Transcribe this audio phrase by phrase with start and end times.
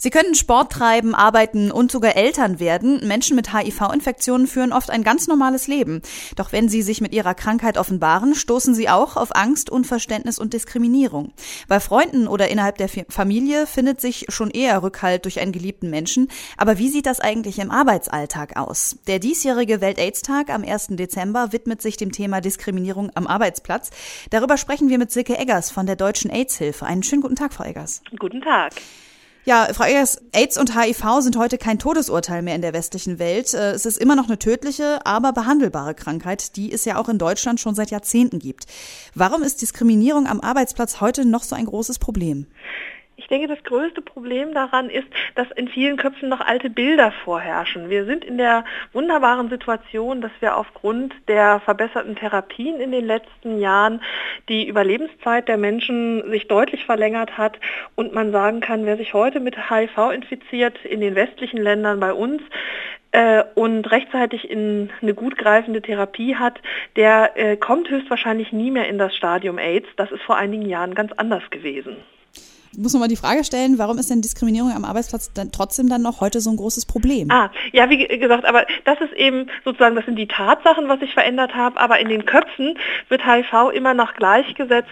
[0.00, 3.00] Sie können Sport treiben, arbeiten und sogar Eltern werden.
[3.08, 6.02] Menschen mit HIV-Infektionen führen oft ein ganz normales Leben.
[6.36, 10.52] Doch wenn sie sich mit ihrer Krankheit offenbaren, stoßen sie auch auf Angst, Unverständnis und
[10.52, 11.32] Diskriminierung.
[11.66, 16.28] Bei Freunden oder innerhalb der Familie findet sich schon eher Rückhalt durch einen geliebten Menschen.
[16.56, 18.98] Aber wie sieht das eigentlich im Arbeitsalltag aus?
[19.08, 20.90] Der diesjährige Welt-Aids-Tag am 1.
[20.90, 23.90] Dezember widmet sich dem Thema Diskriminierung am Arbeitsplatz.
[24.30, 26.86] Darüber sprechen wir mit Silke Eggers von der Deutschen AIDS-Hilfe.
[26.86, 28.00] Einen schönen guten Tag, Frau Eggers.
[28.16, 28.74] Guten Tag.
[29.48, 33.54] Ja, Frau Eggers, AIDS und HIV sind heute kein Todesurteil mehr in der westlichen Welt.
[33.54, 37.16] Äh, es ist immer noch eine tödliche, aber behandelbare Krankheit, die es ja auch in
[37.16, 38.66] Deutschland schon seit Jahrzehnten gibt.
[39.14, 42.46] Warum ist Diskriminierung am Arbeitsplatz heute noch so ein großes Problem?
[43.28, 47.90] Ich denke, das größte Problem daran ist, dass in vielen Köpfen noch alte Bilder vorherrschen.
[47.90, 48.64] Wir sind in der
[48.94, 54.00] wunderbaren Situation, dass wir aufgrund der verbesserten Therapien in den letzten Jahren
[54.48, 57.60] die Überlebenszeit der Menschen sich deutlich verlängert hat
[57.96, 62.14] und man sagen kann, wer sich heute mit HIV infiziert in den westlichen Ländern bei
[62.14, 62.40] uns,
[63.12, 66.62] äh, und rechtzeitig in eine gut greifende Therapie hat,
[66.96, 69.88] der äh, kommt höchstwahrscheinlich nie mehr in das Stadium AIDS.
[69.96, 71.98] Das ist vor einigen Jahren ganz anders gewesen.
[72.72, 76.02] Ich muss nochmal die Frage stellen, warum ist denn Diskriminierung am Arbeitsplatz dann trotzdem dann
[76.02, 77.30] noch heute so ein großes Problem?
[77.30, 81.14] Ah, ja, wie gesagt, aber das ist eben sozusagen, das sind die Tatsachen, was sich
[81.14, 84.88] verändert hat, aber in den Köpfen wird HIV immer noch gleichgesetzt,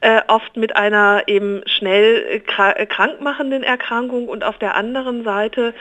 [0.00, 5.74] äh, oft mit einer eben schnell äh, krankmachenden Erkrankung und auf der anderen Seite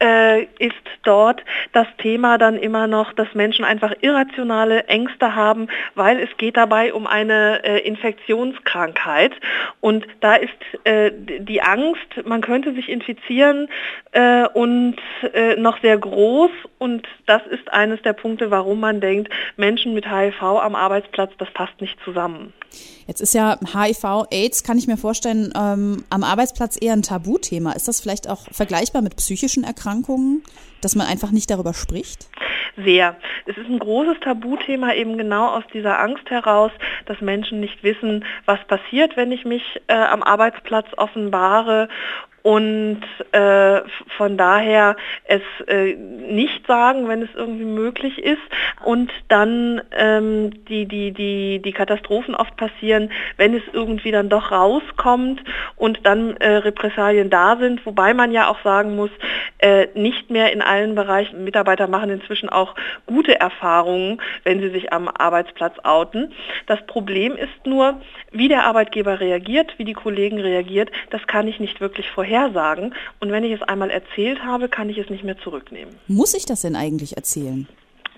[0.00, 6.20] äh, ist dort das Thema dann immer noch, dass Menschen einfach irrationale Ängste haben, weil
[6.20, 9.32] es geht dabei um eine äh, Infektionskrankheit
[9.80, 10.52] und da ist
[10.88, 13.68] äh, die Angst, man könnte sich infizieren
[14.12, 14.96] äh, und
[15.34, 20.10] äh, noch sehr groß und das ist eines der Punkte, warum man denkt, Menschen mit
[20.10, 22.54] HIV am Arbeitsplatz, das passt nicht zusammen.
[23.06, 27.72] Jetzt ist ja HIV, AIDS, kann ich mir vorstellen, ähm, am Arbeitsplatz eher ein Tabuthema.
[27.72, 30.42] Ist das vielleicht auch vergleichbar mit psychischen Erkrankungen,
[30.80, 32.28] dass man einfach nicht darüber spricht?
[32.76, 33.16] Sehr.
[33.46, 36.70] Es ist ein großes Tabuthema eben genau aus dieser Angst heraus,
[37.06, 41.88] dass Menschen nicht wissen, was passiert, wenn ich mich äh, am Arbeitsplatz offenbare
[42.42, 43.00] und
[43.32, 43.80] äh,
[44.16, 48.42] von daher es äh, nicht sagen, wenn es irgendwie möglich ist
[48.84, 54.52] und dann ähm, die, die, die, die Katastrophen oft passieren, wenn es irgendwie dann doch
[54.52, 55.42] rauskommt
[55.76, 59.10] und dann äh, Repressalien da sind, wobei man ja auch sagen muss,
[59.58, 62.74] äh, nicht mehr in allen Bereichen, Mitarbeiter machen inzwischen auch
[63.06, 66.32] gute Erfahrungen, wenn sie sich am Arbeitsplatz outen.
[66.66, 68.00] Das Problem ist nur,
[68.30, 72.94] wie der Arbeitgeber reagiert, wie die Kollegen reagiert, das kann ich nicht wirklich vorhersagen.
[73.20, 75.94] Und wenn ich es einmal erzählt habe, kann ich es nicht mehr zurücknehmen.
[76.06, 77.66] Muss ich das denn eigentlich erzählen?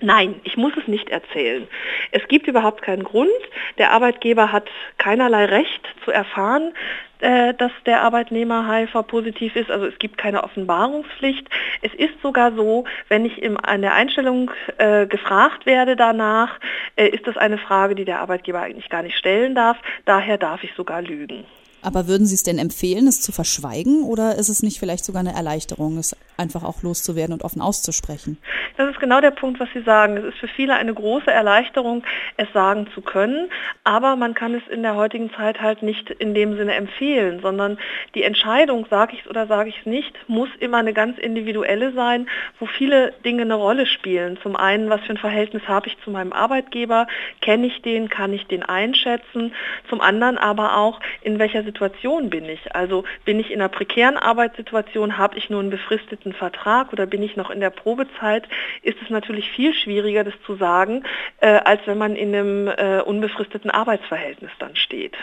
[0.03, 1.67] Nein, ich muss es nicht erzählen.
[2.11, 3.29] Es gibt überhaupt keinen Grund.
[3.77, 4.67] Der Arbeitgeber hat
[4.97, 6.73] keinerlei Recht zu erfahren,
[7.19, 9.69] äh, dass der Arbeitnehmer HIV-positiv ist.
[9.69, 11.47] Also es gibt keine Offenbarungspflicht.
[11.83, 14.49] Es ist sogar so, wenn ich in der Einstellung
[14.79, 16.59] äh, gefragt werde danach,
[16.95, 19.77] äh, ist das eine Frage, die der Arbeitgeber eigentlich gar nicht stellen darf.
[20.05, 21.45] Daher darf ich sogar lügen.
[21.81, 25.21] Aber würden Sie es denn empfehlen, es zu verschweigen oder ist es nicht vielleicht sogar
[25.21, 28.37] eine Erleichterung, es einfach auch loszuwerden und offen auszusprechen?
[28.77, 30.17] Das ist genau der Punkt, was Sie sagen.
[30.17, 32.03] Es ist für viele eine große Erleichterung,
[32.37, 33.49] es sagen zu können,
[33.83, 37.77] aber man kann es in der heutigen Zeit halt nicht in dem Sinne empfehlen, sondern
[38.15, 41.93] die Entscheidung, sage ich es oder sage ich es nicht, muss immer eine ganz individuelle
[41.93, 42.27] sein,
[42.59, 44.37] wo viele Dinge eine Rolle spielen.
[44.41, 47.07] Zum einen, was für ein Verhältnis habe ich zu meinem Arbeitgeber,
[47.41, 49.53] kenne ich den, kann ich den einschätzen,
[49.89, 52.75] zum anderen aber auch, in welcher Situation bin ich?
[52.75, 57.23] Also bin ich in einer prekären Arbeitssituation, habe ich nur einen befristeten Vertrag oder bin
[57.23, 58.43] ich noch in der Probezeit,
[58.83, 61.03] ist es natürlich viel schwieriger, das zu sagen,
[61.39, 65.15] äh, als wenn man in einem äh, unbefristeten Arbeitsverhältnis dann steht.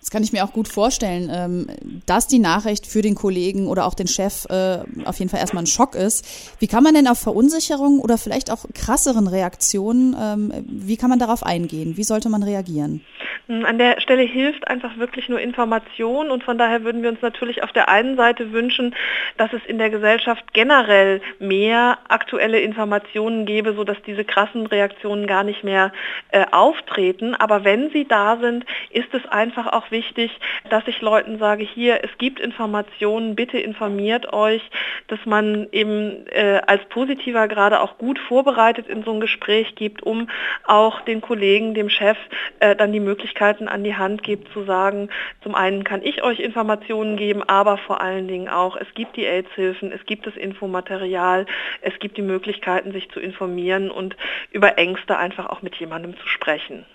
[0.00, 1.66] Das kann ich mir auch gut vorstellen, ähm,
[2.06, 5.64] dass die Nachricht für den Kollegen oder auch den Chef äh, auf jeden Fall erstmal
[5.64, 6.24] ein Schock ist.
[6.60, 11.18] Wie kann man denn auf Verunsicherung oder vielleicht auch krasseren Reaktionen, ähm, wie kann man
[11.18, 11.96] darauf eingehen?
[11.96, 13.04] Wie sollte man reagieren?
[13.48, 17.22] Hm, an der Stelle hilft einfach wirklich nur Information und von daher würden wir uns
[17.22, 18.94] natürlich auf der einen Seite wünschen,
[19.36, 25.44] dass es in der Gesellschaft generell mehr aktuelle Informationen gäbe, sodass diese krassen Reaktionen gar
[25.44, 25.92] nicht mehr
[26.32, 27.36] äh, auftreten.
[27.36, 30.32] Aber wenn sie da sind, ist es einfach auch wichtig,
[30.68, 34.62] dass ich Leuten sage, hier, es gibt Informationen, bitte informiert euch,
[35.06, 40.02] dass man eben äh, als Positiver gerade auch gut vorbereitet in so ein Gespräch gibt,
[40.02, 40.28] um
[40.64, 42.18] auch den Kollegen, dem Chef
[42.58, 45.10] äh, dann die Möglichkeit Möglichkeiten an die Hand gibt, zu sagen,
[45.42, 49.26] zum einen kann ich euch Informationen geben, aber vor allen Dingen auch, es gibt die
[49.26, 51.44] AIDS-Hilfen, es gibt das Infomaterial,
[51.82, 54.16] es gibt die Möglichkeiten, sich zu informieren und
[54.52, 56.86] über Ängste einfach auch mit jemandem zu sprechen.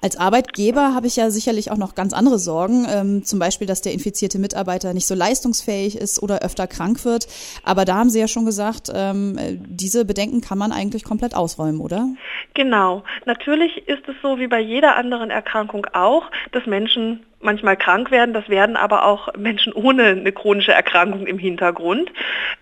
[0.00, 3.82] Als Arbeitgeber habe ich ja sicherlich auch noch ganz andere Sorgen, ähm, zum Beispiel, dass
[3.82, 7.26] der infizierte Mitarbeiter nicht so leistungsfähig ist oder öfter krank wird.
[7.64, 9.36] Aber da haben Sie ja schon gesagt, ähm,
[9.66, 12.08] diese Bedenken kann man eigentlich komplett ausräumen, oder?
[12.54, 13.02] Genau.
[13.26, 18.34] Natürlich ist es so wie bei jeder anderen Erkrankung auch, dass Menschen manchmal krank werden.
[18.34, 22.10] Das werden aber auch Menschen ohne eine chronische Erkrankung im Hintergrund.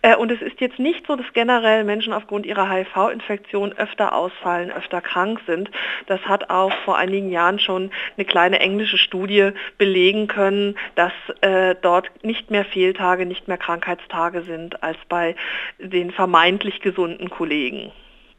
[0.03, 4.71] Äh, und es ist jetzt nicht so, dass generell Menschen aufgrund ihrer HIV-Infektion öfter ausfallen,
[4.71, 5.71] öfter krank sind.
[6.07, 11.75] Das hat auch vor einigen Jahren schon eine kleine englische Studie belegen können, dass äh,
[11.81, 15.37] dort nicht mehr Fehltage, nicht mehr Krankheitstage sind als bei
[15.79, 17.93] den vermeintlich gesunden Kollegen.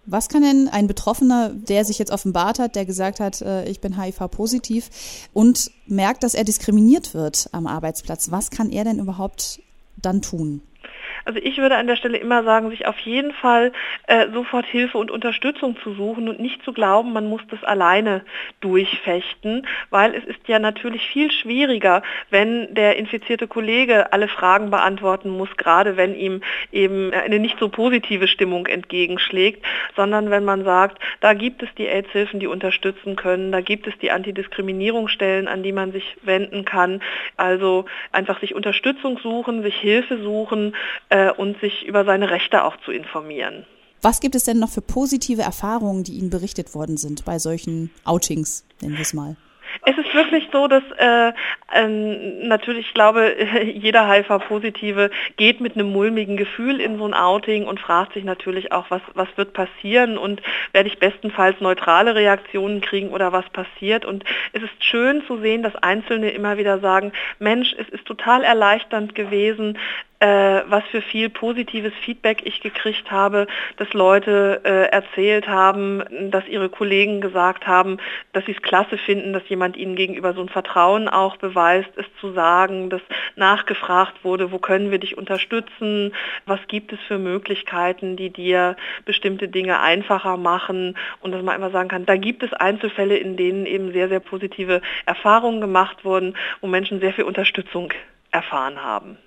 [0.09, 3.81] Was kann denn ein Betroffener, der sich jetzt offenbart hat, der gesagt hat, äh, ich
[3.81, 4.89] bin HIV-positiv
[5.33, 9.61] und merkt, dass er diskriminiert wird am Arbeitsplatz, was kann er denn überhaupt
[9.97, 10.61] dann tun?
[11.27, 13.73] Also ich würde an der Stelle immer sagen, sich auf jeden Fall
[14.07, 18.23] äh, sofort Hilfe und Unterstützung zu suchen und nicht zu glauben, man muss das alleine
[18.61, 25.29] durchfechten, weil es ist ja natürlich viel schwieriger, wenn der infizierte Kollege alle Fragen beantworten
[25.29, 26.39] muss, gerade wenn ihm
[26.71, 29.65] eben eine nicht so positive Stimmung entgegenschlägt,
[29.97, 33.97] sondern wenn man sagt, da gibt es die AIDS-Hilfen, die unterstützen können, da gibt es
[33.97, 37.01] die Antidiskriminierungsstellen, an die man sich wenden kann.
[37.35, 37.83] Also
[38.13, 40.73] einfach sich Unterstützung suchen, sich Hilfe suchen,
[41.17, 43.65] äh, und sich über seine Rechte auch zu informieren.
[44.01, 47.89] Was gibt es denn noch für positive Erfahrungen, die Ihnen berichtet worden sind bei solchen
[48.05, 49.35] Outings, nennen wir es mal?
[49.85, 51.33] Es ist wirklich so, dass äh,
[51.73, 57.65] ähm, natürlich, ich glaube, jeder HIV-Positive geht mit einem mulmigen Gefühl in so ein Outing
[57.65, 60.41] und fragt sich natürlich auch, was, was wird passieren und
[60.73, 64.05] werde ich bestenfalls neutrale Reaktionen kriegen oder was passiert.
[64.05, 64.23] Und
[64.53, 69.15] es ist schön zu sehen, dass Einzelne immer wieder sagen, Mensch, es ist total erleichternd
[69.15, 69.77] gewesen,
[70.19, 73.47] äh, was für viel positives Feedback ich gekriegt habe,
[73.77, 77.97] dass Leute äh, erzählt haben, dass ihre Kollegen gesagt haben,
[78.33, 82.05] dass sie es klasse finden, dass jemand ihnen gegenüber so ein Vertrauen auch beweist, es
[82.19, 83.01] zu sagen, dass
[83.35, 86.13] nachgefragt wurde, wo können wir dich unterstützen,
[86.45, 88.75] was gibt es für Möglichkeiten, die dir
[89.05, 93.37] bestimmte Dinge einfacher machen und dass man einfach sagen kann, da gibt es Einzelfälle, in
[93.37, 97.93] denen eben sehr, sehr positive Erfahrungen gemacht wurden, wo Menschen sehr viel Unterstützung
[98.31, 99.17] erfahren haben.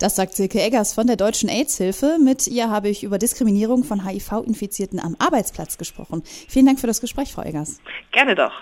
[0.00, 2.16] Das sagt Silke Eggers von der Deutschen AIDS-Hilfe.
[2.24, 6.22] Mit ihr habe ich über Diskriminierung von HIV-Infizierten am Arbeitsplatz gesprochen.
[6.24, 7.80] Vielen Dank für das Gespräch, Frau Eggers.
[8.10, 8.52] Gerne doch.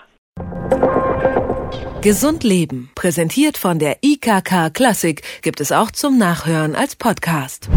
[2.01, 7.69] Gesund Leben, präsentiert von der IKK Klassik, gibt es auch zum Nachhören als Podcast.